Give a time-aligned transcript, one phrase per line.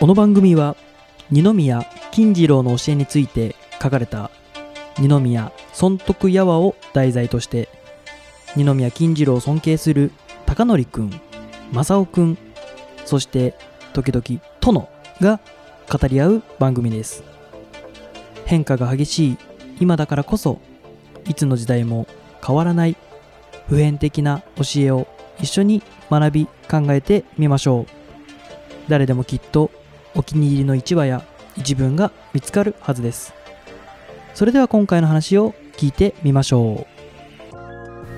[0.00, 0.78] この番組は
[1.30, 4.30] 二宮金次郎の教えについて書かれた
[4.98, 7.68] 二宮尊徳やわを題材として
[8.56, 10.10] 二宮金次郎を尊敬する
[10.46, 11.20] 高則くん
[11.72, 12.38] 正雄くん
[13.04, 13.54] そして
[13.92, 14.88] 時々殿
[15.20, 15.38] が
[15.92, 17.22] 語り合う番組です。
[18.46, 19.38] 変化が激しい
[19.80, 20.62] 今だからこそ
[21.28, 22.06] いつの時代も
[22.42, 22.96] 変わらない
[23.68, 25.06] 普遍的な教えを
[25.42, 27.86] 一緒に学び考えてみましょう。
[28.88, 29.70] 誰でもきっと
[30.14, 31.24] お気に入りの一話や
[31.56, 33.34] 一文が見つかるはずです。
[34.34, 36.86] それでは今回の話を聞いてみましょ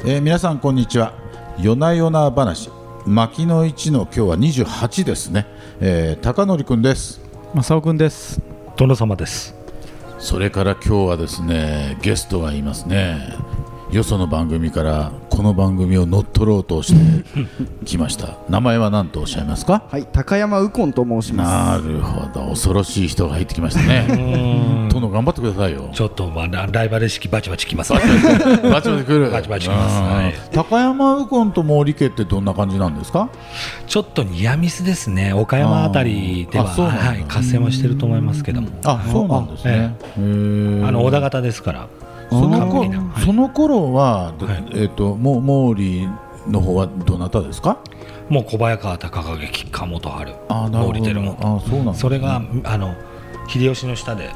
[0.05, 1.14] えー皆さんこんにちは。
[1.59, 2.70] 夜な夜な話。
[3.06, 5.47] 牧野一の今日は28ですね、
[5.80, 7.20] えー、高則くんです。
[7.55, 8.41] 正雄くんです。
[8.77, 9.62] 殿様です。
[10.22, 13.36] それから今日はですねゲストがいますね
[13.92, 17.24] よその番組からこの番組を乗っ取ろうとして
[17.84, 18.38] きました。
[18.48, 19.83] 名前は何とおっしゃいますか？
[19.91, 22.48] はい、高山右近と申しまなるほど。
[22.48, 24.89] 恐ろしい人が入ってきましたね。
[24.91, 25.91] 殿頑張ってくださいよ。
[25.92, 27.92] ちょっと、まあ、ラライバル意識バチバチきます。
[27.92, 28.00] ね。
[28.62, 29.31] バチバチ来る。
[29.31, 29.98] バチバチ来ます。
[30.00, 30.09] うん。
[30.09, 30.34] はい。
[30.53, 33.28] 高山右近と毛利家ってどんな感じなんですか？
[33.86, 35.34] ちょっとニアミスですね。
[35.34, 38.69] 岡山あたりでは、はい、合戦はしてると思いますけども。
[38.84, 39.94] あそうなんですね。
[40.16, 40.86] へー。
[40.88, 41.86] あの、織田方ですから。
[42.33, 45.41] その頃はいその頃は、どはいえっ、とも
[45.75, 46.08] 毛利
[46.48, 47.78] の方はどなたですか？
[48.28, 50.34] もう小早川高景吉川本春。
[50.48, 51.00] あなるほど。
[51.00, 52.94] 毛利輝元あそうなんねそれが、あの、
[53.48, 54.30] 秀吉の下で。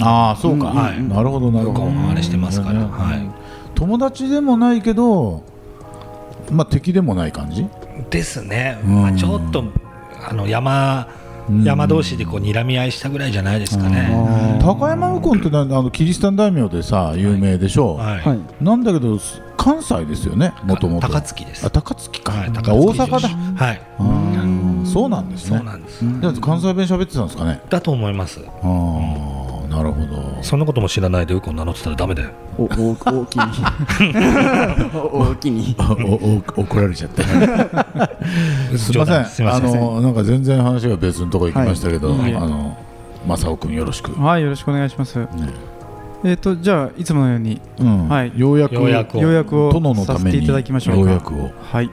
[0.00, 2.10] あそうか、うんはいなるほどなるほど。
[2.10, 3.30] あれしてますからねはい
[3.74, 5.42] 友達でもないけど、
[6.50, 7.66] まあ敵でもない感じ？
[8.10, 8.78] ですね。
[8.84, 9.64] うんまあ、ちょっと、
[10.28, 11.08] あの、山。
[11.64, 14.58] 山同士でこう睨み合いしたぐらいじゃないですかね。
[14.62, 17.94] 高山右近ってなあのキリシタン大名でさ有名でしょ。
[17.94, 18.22] はい。
[18.22, 18.28] す。
[18.28, 18.40] はい。
[18.60, 19.18] なんだけど
[19.56, 21.08] 関西ですよねもともと。
[21.08, 21.70] 高槻ですあ。
[21.70, 22.32] 高槻か。
[22.32, 23.20] はいあ高槻大阪
[23.58, 23.64] だ。
[23.64, 23.82] はい。
[24.86, 25.58] そうなんですね。
[25.58, 26.04] そうなんです。
[26.04, 27.60] じゃあ関西弁喋ってたんですかね。
[27.68, 28.40] だと思います。
[28.46, 29.45] ああ
[29.76, 30.42] なるほど。
[30.42, 32.30] そんなことも知らないでウコン名乗ってたらダメだよ。
[32.56, 33.44] お、お、大きに。
[35.12, 35.74] お大きに。
[35.76, 37.22] あおお怒られちゃって
[38.78, 39.68] すみませんすみません。
[39.68, 42.76] あのなんか全然話が別のところ行きましたけど、はいあの
[43.26, 45.18] 正雄君よろしく、はい、よろしくお願いします。
[45.18, 45.26] ね
[46.24, 49.04] えっ、と、じゃあ、いつものように、うんはいようやくようや
[49.44, 51.00] くを殿のためにさせていただきましょうか。
[51.00, 51.88] ようやくを、はいはい。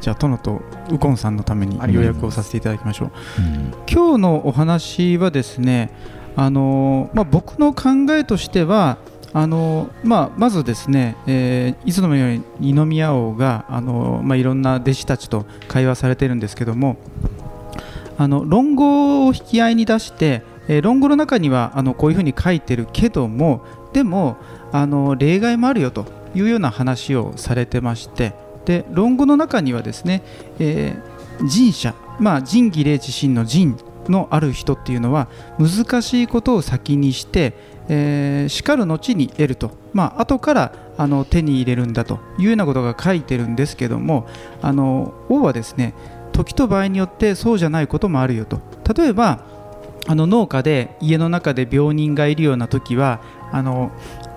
[0.00, 3.10] じゃあ、殿と右近さんのためにありがとうございます要約をさせていただきましょう。
[3.38, 5.90] うん今日のお話はですね、
[6.36, 8.98] あのまあ、僕の考えとしては、
[9.32, 12.30] あのまあ、まずですね、えーいつものよう
[12.60, 16.96] に二宮王が、あのまあ、いろんな弟子たちと会話されてるんですけども
[18.16, 24.36] あの論語を引き合いに出して、えー論語の中にはあのこういうふうに書いてるけどもでも
[24.72, 28.34] あの例外もあるよというような話をされてまして
[28.64, 30.22] で論語の中にはですね、
[30.58, 31.14] えー
[31.48, 33.76] 仁者、まあ、仁義礼智信の仁
[34.08, 35.28] のある人っていうのは
[35.58, 37.54] 難しいことを先にして、
[37.88, 44.28] えー、叱る後に得ると、まあ後からあの手に入れるんだというようなことが書いてるんですけども
[44.62, 45.94] あの王はですね
[46.32, 48.60] 時と場合によってそうじゃないこともあるよと。
[48.96, 49.44] 例えば
[50.06, 53.20] あの農家で家の中で病人がいるような時は
[53.52, 53.90] あの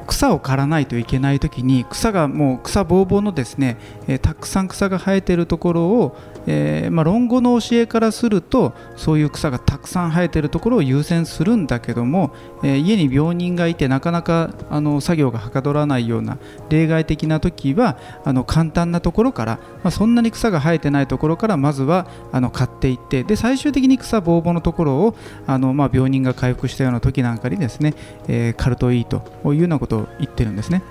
[0.08, 6.18] 草を刈らないといけない時に草がもう草ぼうぼうのですね、えーたくさん草が生えてるところを、
[6.48, 16.38] えーまあ、論語の教えからするとそういう草がたくさん生えているところを優先するんだけども、えー家に病人がいてなかなかあの作業がはかどらないような
[16.70, 25.16] 例外的な時はあの簡単なところから、まあ、そんなに草が生えてないところからまずはあの買っていってで最終的に草ぼうぼうのところを
[25.48, 27.94] あの、まあ、病人が回復したような時なんかにですね、
[28.28, 30.82] えー刈るといいというようなことを言ってるんですね。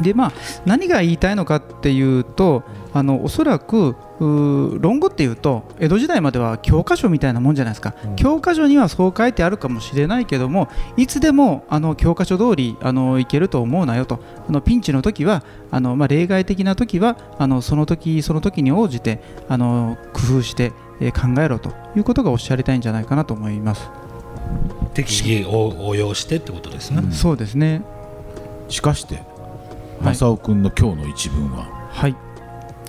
[0.00, 0.32] でまあ、
[0.64, 2.62] 何が言いたいのかっていうと
[2.94, 14.20] あのおそらく論語っていうと江戸時代までは教科書みたいなもんじゃないですか、教科書にはそう書いてあるかもしれないけどもいつでもあの教科書通りあのいけると思うなよと。
[14.48, 23.90] あのピンチの時はあの、まあ、例外的な時はあのその時その時に応じてあの工夫して、えー考えろということがおっしゃりたいんじゃないかなと思います。
[24.94, 27.12] 適宜応応用してってことですね。
[27.12, 27.82] そうですね。
[28.68, 29.31] しかしてはい
[30.02, 32.16] 正雄君の今日の一文は、はい。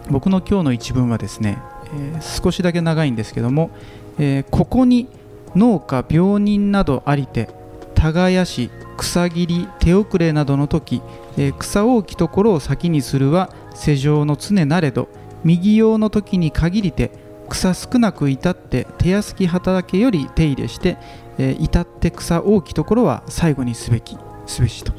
[0.09, 1.59] 僕の今日の一文はですね、
[1.95, 3.69] えー少しだけ長いんですけども、
[4.17, 5.07] えーここに
[5.55, 7.49] 農家病人などありて
[7.93, 11.01] 耕し草切り手遅れなどの時、
[11.37, 15.07] えー草大きところを先にするは世上の常なれど
[15.43, 17.11] 右用の時に限りて
[17.49, 20.97] 草少なく至って手安き畑より手入れして、
[21.37, 24.17] えー至って草大きところは最後にすべき
[24.47, 24.93] すべしと、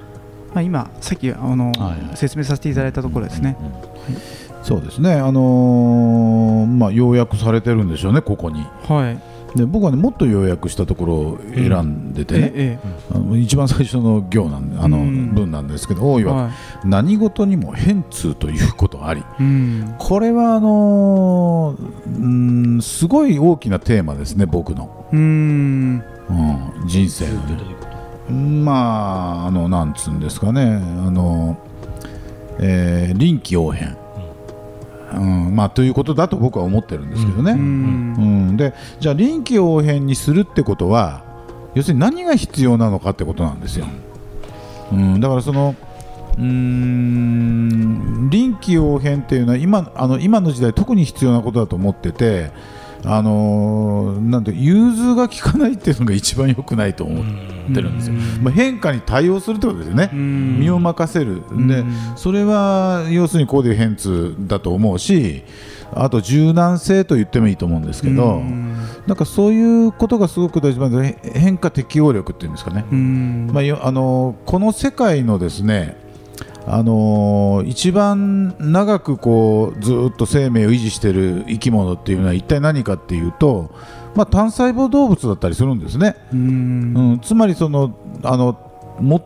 [0.55, 2.17] まあ、今さっきあの、はいはい。
[2.17, 3.57] 説明させていただいたところですね。
[4.63, 5.15] そうですね。
[5.15, 8.65] あのーまあ要約されてるんでしょうねここに。
[8.89, 9.59] はい。
[9.59, 12.79] で僕はねもっと要約したところを選んでてね、え
[13.15, 15.35] あの一番最初の行なんであのうん。
[15.35, 16.51] 文なんですけど多いわ、えは
[16.85, 19.21] 何事にも変通ということあり。
[19.21, 19.95] いうん。
[19.99, 22.29] これはあのーう
[22.79, 26.03] んすごい大きなテーマですね僕の、うん。
[26.31, 27.59] うん、人生のね
[28.33, 30.81] まああのなんつうんですかね。
[31.07, 31.59] あの、
[32.61, 33.97] えー臨機応変、
[35.15, 38.51] うんまあ、ということだと僕は思ってるんですけどね、ううん。
[38.53, 38.57] ん。
[38.57, 41.23] でじゃあ臨機応変にするってことは
[41.75, 43.87] 要するに何が必要なのかってことなんですよ、
[44.93, 45.75] うん、だからその
[46.39, 52.51] うーん臨機応変っていうのは今あの今の時代特に必要なことだと思ってて
[53.07, 57.25] あのーなんて融通が利かないっていうのが一番良くないと思っ
[57.75, 60.61] てるんですよ、まあ、変化に対応するってことですよね、うん。
[60.61, 61.93] 身を任せる、でうん。
[62.17, 65.43] それは要するにこういう変通だと思うし
[65.93, 68.77] あと柔軟性と言ってもいいと思うんですけど、うん。
[69.07, 73.51] なんかそういうことがすごく大事なんでへ変化適応力っていうんですかね、うん。
[73.53, 76.03] まあ、よあのこの世界のですね
[76.67, 83.71] あの一番長くこうずっと生命を維持している生き物っていうのは一体何かっていうと、
[84.15, 86.95] まあ、単細胞動物だったりするんですね、うん。
[86.97, 88.59] うん、つまりそのあの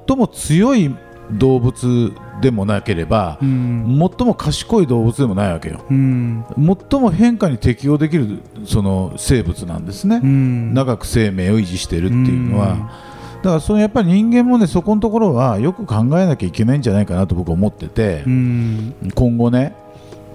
[0.06, 0.94] 最も強い
[1.31, 3.99] 動物でもなければ、うん。
[4.17, 5.85] 最も賢い動物でもないわけよ。
[5.90, 6.44] うん。
[6.90, 13.08] 最も変化に適応できるその生物なんですね、うん長く生命を維持しているっていうのは、
[13.43, 18.94] だからそのやっぱり人間もねそこのところはよく考えなきゃいけないんじゃないかなと僕は思っててう、ん。
[19.14, 19.75] 今後ね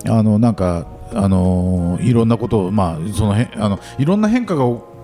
[0.07, 4.63] あのなんかあのいろんなことをまあそのへあのいろんな変化が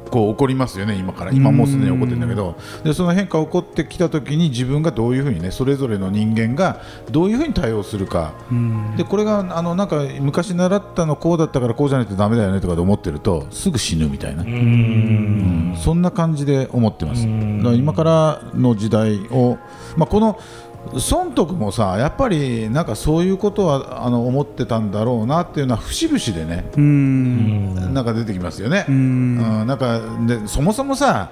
[0.10, 1.32] こう起こりますよね今から。
[1.32, 2.56] 今もうすでに起こってるんだけど。
[2.84, 8.34] でその変化が起こってきた時に自分がどういうふうにねそれぞれの人間がどういうふうに対応するか。
[8.52, 8.96] うん。
[8.98, 15.78] でこれがあのなんか昔習ったのこうだったからこうじゃないとダメだよねとかで思ってるとすぐ死ぬみたいな、ううんん。
[15.78, 17.26] そんな感じで思ってます。
[17.26, 17.58] うん。
[17.60, 19.58] だから今からの時代を、
[19.98, 20.40] まあ、この
[21.12, 27.94] 孫徳もさやっぱりなんかそういうことはあの思ってたんだろうなっていうのは節々でね、うん。
[27.94, 28.86] なんか出てきますよね。
[28.88, 31.32] ううんんなんかでそもそもさ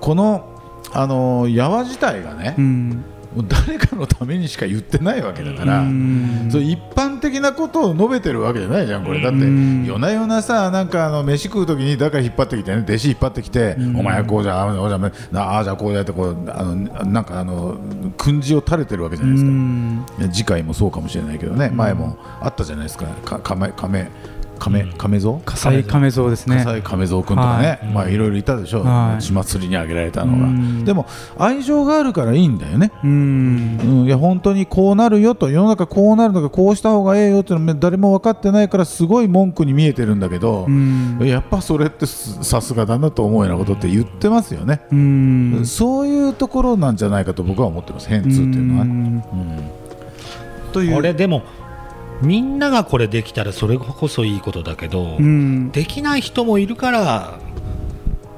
[0.00, 0.48] この
[0.92, 3.04] あの矢話自体がね、うん
[3.42, 6.48] 誰かのためにしか言ってないわけだから、うん。
[6.50, 9.22] そう一般的なことを述べてるわけじゃないじゃんこれ。
[9.22, 9.84] だってうん。
[9.84, 15.10] 夜な夜なさなんかあの飯食う時に誰か引っ張ってきてね弟子引っ張ってきて、お前はこうじゃああじゃな
[15.42, 16.74] ああじゃあこうやってこうあの
[17.04, 17.76] なんかあの
[18.16, 23.06] 訓示を垂れてるわけじゃないですか、次回もそうかもしれないけどね、前もあったじゃないですか。
[23.24, 24.10] か亀亀
[24.58, 25.38] 亀亀蔵？
[25.44, 26.26] 火災亀蔵。
[26.30, 26.56] ですね。
[26.56, 27.92] 笠井亀蔵君とかね、はい。
[27.92, 29.22] まあいろいろいたでしょ、はい。
[29.22, 30.84] 血祭りに挙げられたのが、うん。
[30.84, 31.06] でも
[31.38, 33.10] 愛情があるからいいんだよね、うん。
[33.10, 41.18] うん、いや本当にこうなるよと世の中こうなるのかこうした方がええよっていうのは誰も分かってないからすごい文句に見えてるんだけど、うん。
[41.20, 45.62] やっぱそれってすさすがだなと思うようなことって言ってますよね、うん。
[45.64, 48.08] そういうところなんじゃないかと僕は思ってます。
[48.08, 49.70] 変通っていうのはね、うん。
[50.72, 51.42] というこれでも
[52.22, 55.70] みんながこれできたらそれこそいいことだけど、うん。
[55.70, 57.38] できない人もいるから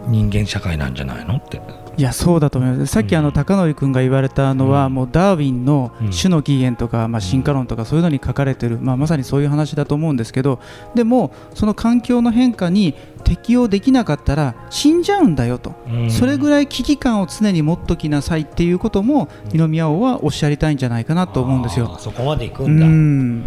[0.07, 1.61] 人間社会なんじゃないのって。
[1.97, 2.93] いやそうだと思います。
[2.93, 6.11] さっきあの高則君が言われたのは、もうダーウィンのうん。
[6.11, 10.61] 種の起源とか、まあ、進化論とかそういうのに書かれてる、まあ、まさにそういう話だと思うんですけど
[10.95, 12.95] でもその環境の変化に
[13.25, 15.75] 適応できなかったら死んじゃうんだよと、
[16.09, 21.97] それぐらい危機感を常に持っときなさいっていうことも二宮王はおっしゃりたいんじゃないかなと思うんですよ。
[21.99, 23.45] そこまで行くうんだ、ん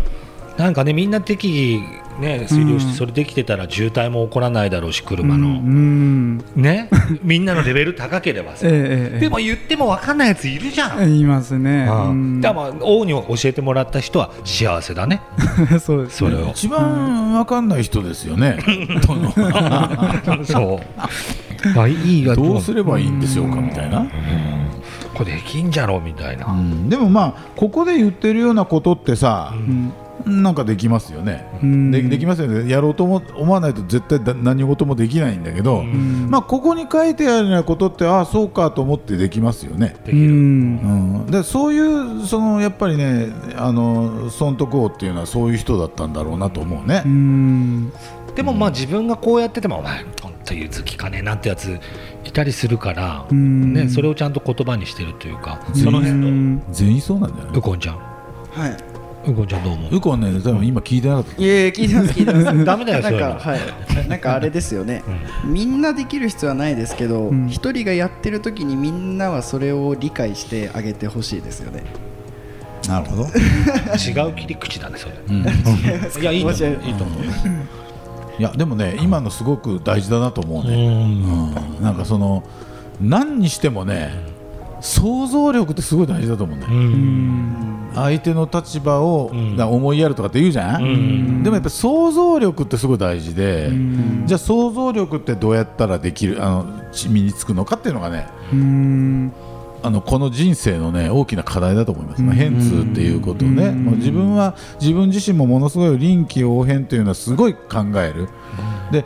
[0.58, 2.92] なんかねみんな適宜ね推量しうん。
[2.92, 6.90] てそれできてたら渋滞も起こらないだろうし車の、うんね？
[7.24, 8.68] みんなのレベル高ければさ。
[8.70, 11.88] でも言っても分かんないやついるじゃん、言いますね。
[11.90, 12.42] うん。
[12.42, 15.22] だからまあ王に教えてもらった人は幸せだね。
[15.80, 16.50] そうですそれを。
[16.52, 18.58] 一番分かんない人ですよね、
[20.44, 20.80] そ
[21.76, 21.80] う。
[21.80, 24.06] あいいがどうすればいいんでしょうかみたいな、
[25.14, 26.90] これできんじゃろうみたいな、うん。
[26.90, 29.94] でもまあここで言ってるようなことってさ、うん
[30.26, 31.92] なんかできますよね、うん。
[31.92, 32.70] でできますよね。
[32.70, 36.30] やろうとも思わないと絶対だ何事もできないんだけど、ん。
[36.30, 39.96] まあ、ここに書いてあるようなことってああそうかと思ってできますよね。
[40.04, 47.04] うできる、んうん、でそういうそのやっぱりねあの孫徳王っていうのはそういう人だったんだろうなと思うね。
[47.06, 47.10] う。
[47.10, 47.92] ん。
[48.36, 51.80] でもまあ自分がこうやっててもお前本当融通きかねえなってやつ
[52.24, 53.74] いたりするから、うん。
[53.74, 56.64] ね、それをちゃんと言葉にしてるというかその辺のうん。
[56.72, 57.56] 全員そうなんじゃない？
[57.58, 57.98] うこんちゃん。
[57.98, 58.91] はい
[59.28, 59.96] うこんちゃんどう思う？
[59.96, 61.42] ウコンね多分今聞いてなかった。
[61.42, 62.66] いやいや聞いてます聞いてます。
[62.66, 63.36] ダメだよなんそういうの。
[63.36, 63.60] かはい。
[64.10, 65.04] なんかあれですよね、
[65.46, 67.48] みんなできる必要はないですけどうん。
[67.48, 71.84] 一、人がやってる時にみんなはそれを理解してあげてほしいですよね。
[72.88, 73.24] なるほど。
[73.24, 73.28] 違
[74.30, 75.14] う切り口だねそれ。
[75.30, 75.42] うん。
[75.42, 76.68] いやいいとい。
[76.88, 77.24] いいと思う。
[77.24, 77.28] い
[78.40, 80.90] いやでもね今のすごく大事だなと思ううね、ん。
[81.78, 81.84] うん。
[81.84, 82.44] なんかその
[83.00, 84.31] 何にしてもね
[84.82, 87.92] 想像力ってすごい大事だと思うね、うん。
[87.96, 91.44] 相手の立場を、思いやるとかって言うじゃん、うん。
[91.44, 93.72] でもやっぱ想像力ってすごい大事で、
[94.26, 99.32] じゃあ想像力ってどうやったらできるあのち身につくのかっていうのがねうん。
[99.84, 108.30] あのこの人生のね大きな課題だと思います、まあ、変通っていうことをね、もう自分は自分自身もものすごい臨機応変というのはすごい考える、
[108.92, 109.06] で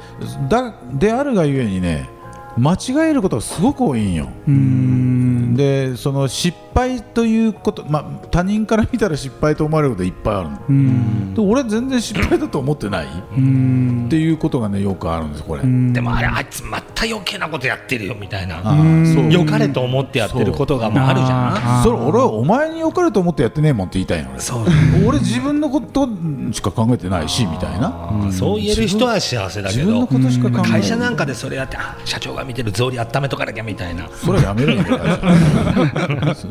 [0.50, 2.10] だであるがゆえにね
[2.58, 4.30] 間違えることがすごく多いんよ。
[4.48, 10.60] うんでその失敗ということ、まあ、他人から見たら失敗と思われることいっぱいあるの。
[10.67, 11.34] うん。
[11.34, 13.08] で俺全然失敗だと思ってない？
[13.38, 14.03] うん。
[14.08, 18.58] っていうことがねよくあるんですこれ、でもあれあいつまた余計なことやってるよみたいな。
[18.58, 18.63] ああ
[19.05, 19.32] そう。
[19.32, 21.84] 良かれと思ってやってることがもうあるじゃん。
[21.84, 24.39] それ俺はお前に良かれと思ってやってねえもんって言いたいの俺。
[24.41, 24.65] そう。
[25.08, 26.08] 俺自分のこと
[26.51, 28.29] しか考えてないしみたいな。
[28.32, 30.72] そう言える人は幸せだけ自分のどことしか考えてない。
[30.82, 34.10] 会社なんかでそれやってあ社長が見てる草履温めとかなきゃみたいな。
[34.10, 34.98] それはやめるんだよ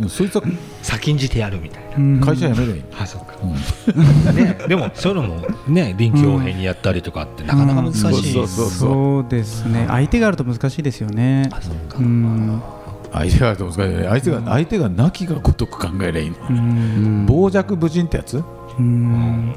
[0.15, 0.43] そそいつは
[0.83, 1.97] 先んじてやるみたいな。
[1.97, 2.21] うん。
[2.21, 2.85] 会社辞めりゃいい。
[3.01, 3.35] あそうか、
[4.33, 9.27] ね、でもそういうのもね臨機応変にやったりとかってなかなか難しい、そうそうそうそう。
[9.29, 9.87] ですね。
[9.89, 11.49] 相手があると難しいですよね。
[11.53, 12.63] あそうか、うん。
[13.13, 13.81] 相手があると難しい。
[13.97, 16.37] ね相手が相手が亡きがごとく考えりゃいいの。
[16.49, 17.27] うん。
[17.29, 18.43] 傍若無人ってやつ？
[18.79, 19.55] うん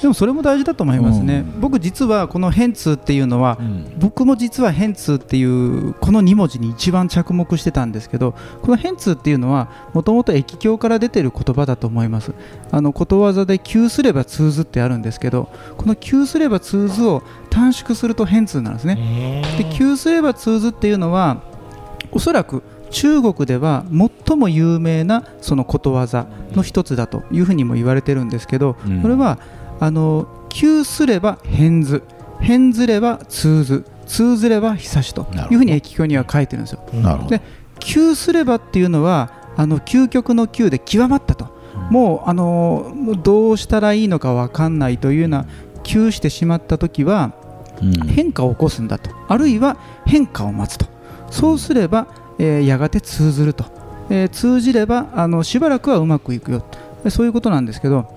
[0.00, 1.60] でもそれも大事だと思いますね、うん。
[1.60, 3.92] 僕実はこの「変通」っていうのは、うん。
[3.98, 12.32] 僕も実は「変通」っていうこの2文字に一番着目してたんですけどこの「変通」っていうのはもともと易経から出てる言葉だと思います。
[12.70, 19.42] あのことわざで「急すれば通ず」ってあるんですけどこの「急すれば通ず」を短縮すると「変通」なんですね。
[19.58, 21.38] で急すれば通ずっていうのは
[22.12, 23.84] おそらく中国では
[24.26, 29.02] 最も有名なそのことわざの一つだというふうにも言われてるんですけど、うん。
[29.02, 29.38] これは
[29.80, 32.02] あの急すれば変ず。
[32.40, 33.84] 変ずれば通ず。
[34.06, 35.26] 通ずれば久しと。
[35.50, 36.80] いうふうに易経には書いてるんですよ。
[37.28, 37.40] で
[37.78, 41.48] 急すればっていうのはあの究極の急で極まったと、
[41.90, 45.46] もうあのどうしたらいいのか分かんないというような
[45.82, 47.32] 急してしまった時は
[47.82, 47.92] うん。
[48.08, 49.10] 変化を起こすんだと。
[49.28, 50.86] あるいは変化を待つと。
[51.30, 52.06] そうすれば、
[52.38, 53.64] えーやがて通ずると、
[54.08, 56.64] えー通じればあのしばらくはうまくいくよ
[57.04, 58.15] でそういうことなんですけど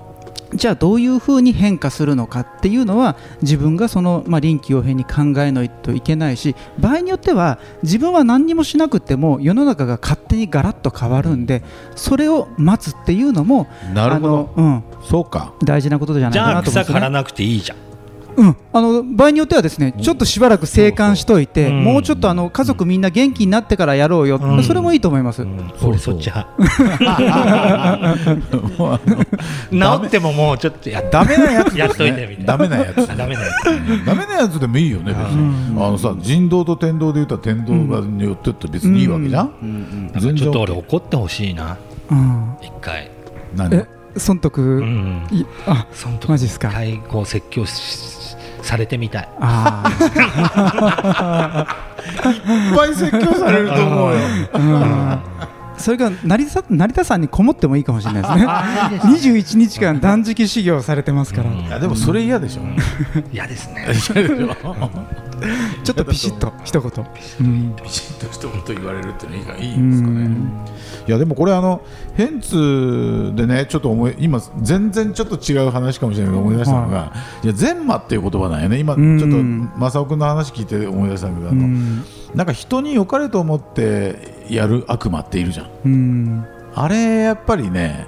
[0.53, 11.63] じゃあどういうふうに変化するのかっていうのは自分がその、まあ、臨機応変に考えないといけないし場合によっては自分は何にもしなくても世の中が勝手にガラッと変わるんで
[11.95, 14.51] それを待つっていうのもなるほど。
[14.55, 15.53] あの、うん、そうか。
[15.63, 16.93] 大事なことじゃないじゃあかなと思うんですよね。
[16.93, 17.88] 草刈らなくていいじゃん
[18.35, 24.63] うん、あの場合によってはですねちょっとしばらく静観しといて、もうちょっとあの家族みんな元気になってからやろうよ、うん。
[24.63, 25.43] それもいいと思います。
[25.43, 25.57] うん。
[25.77, 26.49] そう俺そっち派。
[30.01, 31.79] 治ってももうちょっとやダメなやつね。
[31.79, 32.57] やっといてみたいな。
[32.57, 33.07] ダメなやつ。
[33.07, 33.49] ダメなや
[34.05, 35.83] ダメなやつでもいいよね別に。
[35.83, 40.11] あのさ人道と天道で言ったら天道がによってって別にいいわけじゃん。
[40.13, 41.77] つ全然ちょっと俺怒ってほしいな。
[42.11, 43.09] うん、一回。
[43.55, 43.85] 何え
[44.17, 45.27] 損得、うん。
[45.31, 46.69] いあその時マジっすか。
[46.69, 48.18] 一回こう説教し
[48.63, 49.29] されてみたい。
[49.39, 49.83] あ
[52.29, 54.19] いっぱい説教されると思うよ
[55.79, 58.45] それが成田成田山にこもってもいいかもしれないですね。
[59.33, 61.57] 21日間断食修行されてますから、うん。
[61.59, 62.61] いやでもそれ嫌でしょ。
[63.31, 63.87] 嫌ですね。
[65.83, 66.91] ちょっとピシッと一言、
[67.41, 67.43] う。
[67.43, 67.75] ん。
[67.81, 70.29] ピシッと一言言われるってのはいいかいいうんですかね。
[71.07, 71.81] いやでもこれあの
[72.15, 78.79] ヘンツでねちょっと思い今全然ちょっと違う話かもしれないけど思い出したのが、い、や全魔っていう言葉なんよね。
[78.79, 85.69] 今ちうんょっと正雄君の話聞いて思い出したんだけどなんか人に良かれと思ってやる悪魔っているじゃん。
[85.85, 86.45] うん
[86.75, 88.05] あれやっぱりね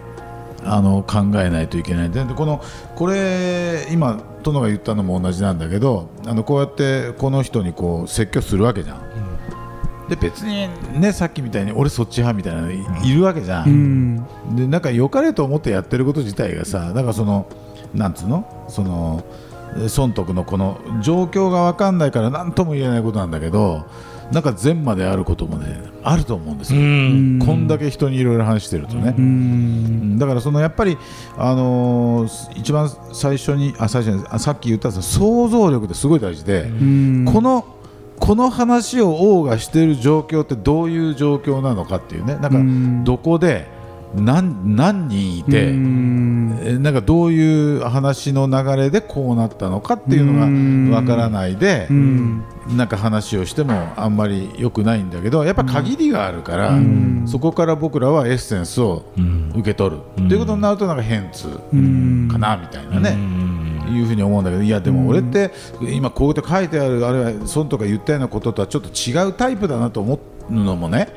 [0.63, 2.11] あの考えないといけない。
[2.11, 2.61] ででこの
[2.95, 9.01] これ今殿が言ったのも同じなんだけどあのこうやってこの人にこう説教するわけじゃん、
[10.07, 14.17] で別にねさっきみたいに俺そっち派みたいなのいいるわけじゃ、うん。
[14.17, 14.55] ん。
[14.55, 17.47] でなんか良かれと思ってやってること自体がさなんかその
[17.95, 18.65] なんつうの？
[18.69, 19.50] そのえ
[19.87, 23.85] 損得のこの状況が分かんないから何とも言えないことなんだけど
[24.31, 27.39] なんか善魔であることもねあると思うんですうよ、ん。
[27.39, 29.13] こんだけ人にいろいろ話してるとね、
[30.17, 30.97] だからそのやっぱり、
[31.37, 37.25] あのー一番最初にあ最初にあさっき言った想像力ってすごい大事で、うん。
[37.31, 37.65] この
[38.19, 42.35] この話を王がしている状況ってどういう状況なのかっていうね。
[42.35, 43.03] なんかうん。
[43.03, 43.67] どこで
[44.15, 46.59] 何何人いて、うん。
[46.63, 52.43] えなんかどういう話の流れでこうなったのかっていうのがわからないでう、ん。
[52.75, 57.23] なんか話をしてもあんまり良くないんだけどやっぱ限りがあるから、うん。
[57.25, 59.51] そこから僕らはエッセンスをうん。
[59.53, 62.27] 受け取る、っていうことになるとなんか変通うん。
[62.31, 63.17] かなみたいなね、
[63.89, 65.51] いうふうに思うんだけどいやでも俺って
[65.81, 70.19] 今こうやって書いてあるあるいは孫とか言ったようなこととはちょっと違うタイプだなと思う
[70.51, 71.07] のもね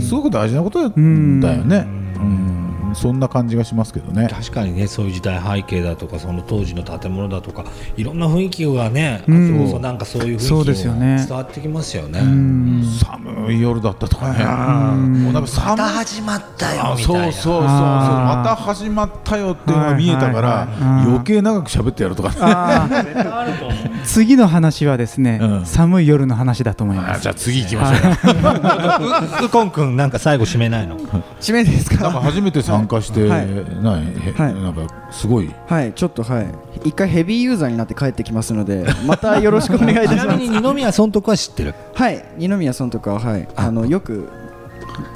[0.00, 1.86] すごく大事なことだよね。
[2.16, 2.51] うん
[2.94, 4.28] そんな感じがしますけどね。
[4.30, 7.64] 確かにねそういう時代背景だとかその当時の建物だとか
[7.96, 12.20] いろんな雰囲気がね、うんそなんかそういう雰囲気がですよね伝わってきますよね。
[12.20, 14.44] うん寒い夜だったとかね。
[14.44, 17.22] もうなんかまた始まったよあみたいな。
[17.22, 23.90] そうそうそうそうまた始まったよっていうのが見えたからはいはいはい余計長く喋ってやるとかね。
[24.04, 28.10] 次の話はですね、うん寒い夜の話だと思いあますじゃあ次行きましょう
[28.42, 29.36] よ。
[29.42, 30.96] ううこんくんなんか最後締めないの。
[31.40, 33.46] 締めですか初めて参加して、はい。
[33.82, 34.04] ない？
[34.28, 34.54] へはい。
[34.54, 35.50] なんかすごい。
[35.66, 35.92] はい。
[35.92, 36.46] ちょっとはい。
[36.84, 40.26] 一回ヘビーユーザーになって帰ってきますので またよろしくお願いいたちします。
[40.28, 41.74] なみに二宮尊徳は知ってる？
[41.94, 42.24] はい。
[42.36, 43.48] 二宮さんとかははい。
[43.56, 44.28] あのよく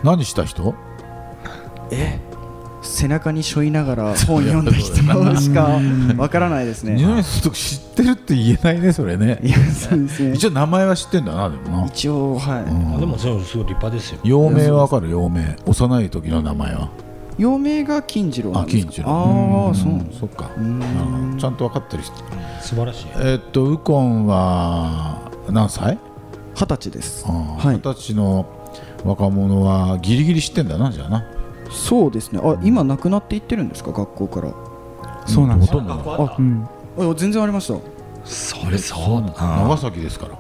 [0.02, 0.74] 何した人？
[2.82, 4.94] 背中に背負いながら本読んだ人
[5.36, 5.80] しか
[6.16, 6.94] わからないですね。
[6.94, 9.40] 二宮さんと知ってるって言えないねそれね。
[9.42, 10.32] いやそうですね。
[10.34, 11.86] 一応名前は知ってんだなでもな。
[11.86, 12.96] 一応はい。
[12.96, 14.20] あでもそれすごい立派ですよ。
[14.22, 15.10] 幼名はわかる？
[15.10, 15.56] 幼名。
[15.66, 16.88] 幼い時の名前は
[17.38, 18.88] 幼名が金次郎なんですか？
[18.88, 19.10] あ金次郎。
[19.10, 20.06] ああそう。
[20.20, 20.50] そっか。
[21.38, 22.14] ちゃんと分かってる人。
[22.62, 23.06] 素晴らしい。
[23.16, 25.98] えーっとウコンは何歳？
[26.54, 27.26] 二十歳です。
[27.26, 28.46] 二十歳の
[29.04, 31.24] 若者はギリギリ知ってんだなじゃあな。
[31.70, 32.40] そうですね。
[32.42, 33.92] あ今亡くなっていってるんですか？
[33.92, 34.54] 学校から。
[35.26, 35.72] そうなんです。
[35.72, 35.94] ほとんど。
[35.94, 36.68] あうん。
[36.98, 37.74] あ全然ありました。
[38.24, 39.22] それそう。
[39.38, 40.38] 長崎ですから。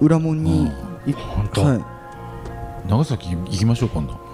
[0.00, 0.66] 裏門に
[1.06, 1.84] い本当はい。
[2.88, 4.12] 長崎行きましょう今度。
[4.14, 4.25] うん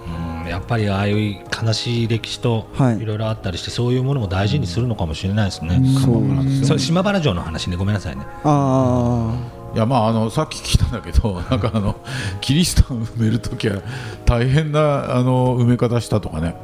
[0.49, 2.99] やっぱりああいう悲しい歴史とはい。
[2.99, 5.81] いろいろあったりして、そういうものも大事にするのかもしれないですね。
[6.03, 8.25] そうそれ島原城の話ねごめんなさいね。
[8.43, 9.35] あ
[9.73, 11.95] いやまああのさっき聞いたんだけど なんかあの
[12.41, 13.81] キリシタン埋めるときは
[14.25, 16.55] 大変なあの埋め方したとかね。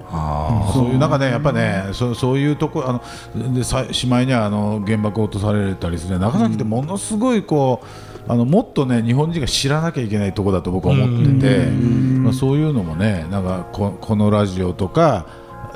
[0.73, 3.01] そういうなんかねやっぱねそそういうとこあ
[3.37, 7.87] のでさしまいにはあの原爆落とされたりするね長崎ってものすごいこう
[8.27, 15.25] あのもっとね日本人が知らなきゃいけないとこだと僕は思っててまあそういうのもねなんかここのラジオとか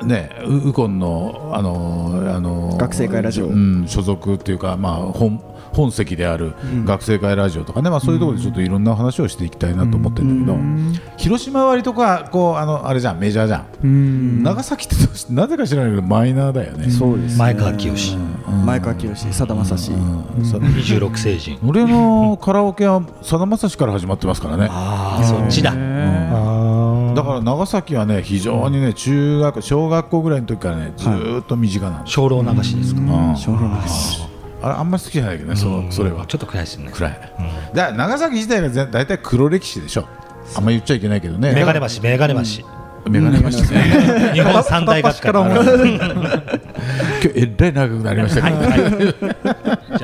[0.02, 3.46] ねウウコンのあのあの学生会ラジオ。
[3.46, 5.40] うん、所属っていうか、まあ、本
[5.74, 6.54] 本籍である
[6.84, 14.42] 学生会ラジオとかね、まあ、そういうところでちょっといろんな話をしていきたいなと思ってるんだけど、広島は割とかこうあのあれじゃんメジャーじゃん、うん。
[14.42, 14.94] 長崎って
[15.32, 16.86] なぜか知らないけどマイナーだよね。
[16.88, 17.38] あそうですね。
[17.38, 18.16] 前川清
[18.64, 19.90] 前川清さだまさし。
[19.92, 21.58] うんさ26星人。
[21.66, 24.68] 俺のカラオケはさだまさしから始まってますからね。
[24.70, 25.72] ああそっちだ。
[27.14, 32.18] だから長崎はね非常にね中学小学校ぐらいの時からねずーっと身近なんです。
[32.20, 32.28] よ。
[32.28, 33.00] 精霊流しですか？
[33.00, 33.36] うん。
[33.36, 34.22] 少年です
[34.62, 36.24] あれあんまり好きじゃないけどねそのそれは。
[36.26, 36.90] ちょっと暗いですね。
[36.92, 37.12] 暗い、
[37.74, 40.06] だから長崎自体がぜ大体黒歴史でしょ。
[40.56, 41.52] あんま言っちゃいけないけどね。
[41.52, 42.40] メガネ橋メガネ橋。
[43.10, 43.48] メガネ橋。
[43.48, 45.40] ね日本三大学会から。
[45.54, 48.56] 今日えらい長くなりましたけど、
[49.98, 50.03] じ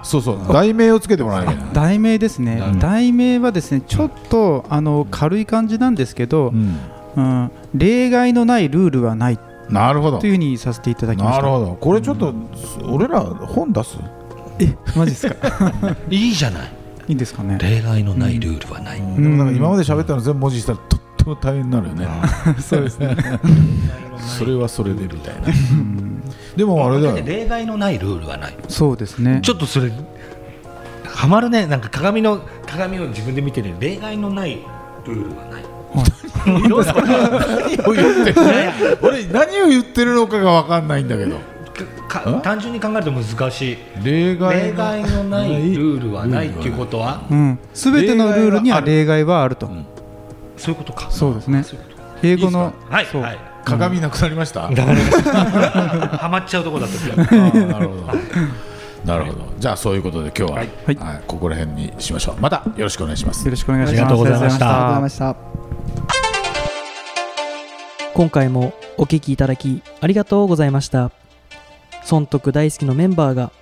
[0.00, 0.38] あそうそう。
[0.52, 2.78] 題名をつけてもらわない題名ですね、うん。
[2.78, 6.78] 題名はですねちょっとあの軽い感じなんですけど、うん。
[7.16, 9.38] うん例外のないルールはない。
[9.68, 10.18] なるほど。
[10.18, 11.42] というふうにさせていただきました。
[11.42, 11.76] なるほど。
[11.80, 12.32] これちょっと、
[12.90, 13.98] 俺ら本出す、
[14.60, 15.34] えマジですか？
[16.08, 16.68] いいじゃない。
[17.08, 17.58] いいんですかね？
[17.60, 18.98] 例外のないルールはない。
[18.98, 22.06] でもなんか今まで喋ったの全部文字にしたらとっても大変になるよね。
[22.60, 23.14] そうですね。
[24.18, 25.48] それはそれでみたいな
[26.58, 27.24] でもあれだよ。
[27.24, 28.56] 例外のないルールはない。
[28.68, 29.38] そうですね。
[29.42, 29.92] ちょっとそれ
[31.06, 31.66] ハマるね。
[31.66, 34.58] なんか鏡の鏡を自分で見てる例外のない
[35.06, 35.62] ルールはない。
[36.44, 36.82] 何を
[37.94, 41.38] 言ってる俺何を言ってるのかが分かんないんだけど。
[42.42, 43.78] 単純に考えると難しい。
[44.02, 47.24] 例外例外のないルールはないっていうことは？
[47.30, 49.70] うん、全てのルールには例外はあると、
[50.56, 51.08] そういうことか。
[51.10, 51.64] そうですね。
[52.24, 52.72] 英語の
[53.12, 53.38] そうはいはい。
[53.64, 54.98] 鏡なくなりました、だから
[56.18, 57.24] ハマっちゃうとこだった。
[57.24, 58.02] なるほど。
[59.04, 59.46] なるほど。
[59.58, 60.68] じゃあそういうことで今日は、はい。
[60.86, 62.36] はいここら辺にしましょう。
[62.40, 63.44] またよろしくお願いします。
[63.44, 63.50] よ。
[63.50, 64.00] ろしくお願いします。
[64.00, 64.66] ありがとうございました。
[64.66, 65.36] ありがとうございました。
[68.14, 71.10] 今回もお聞きいただきありがとうございました。
[72.04, 73.52] 損得大好きのメンバーが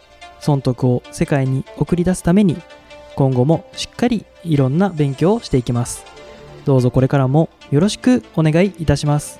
[0.40, 2.56] 損得を世界に送り出すために
[3.16, 6.04] 今後もしっかりいろんな勉強をしていきます。
[6.64, 9.38] どうぞこれからもよろしくお願いいたします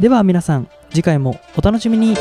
[0.00, 2.14] では皆さん次回もお楽しみに。